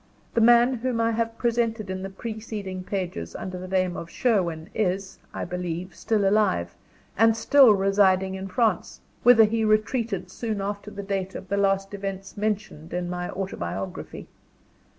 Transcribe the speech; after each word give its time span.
The 0.33 0.41
man 0.41 0.73
whom 0.73 0.99
I 0.99 1.11
have 1.11 1.37
presented 1.37 1.91
in 1.91 2.01
the 2.01 2.09
preceding 2.09 2.83
pages 2.83 3.35
under 3.35 3.59
the 3.59 3.67
name 3.67 3.95
of 3.95 4.09
Sherwin 4.09 4.67
is, 4.73 5.19
I 5.31 5.45
believe, 5.45 5.93
still 5.95 6.27
alive, 6.27 6.73
and 7.15 7.37
still 7.37 7.75
residing 7.75 8.33
in 8.33 8.47
France 8.47 8.99
whither 9.21 9.43
he 9.43 9.63
retreated 9.63 10.31
soon 10.31 10.59
after 10.59 10.89
the 10.89 11.03
date 11.03 11.35
of 11.35 11.49
the 11.49 11.57
last 11.57 11.93
events 11.93 12.35
mentioned 12.35 12.95
in 12.95 13.11
my 13.11 13.29
autobiography. 13.29 14.27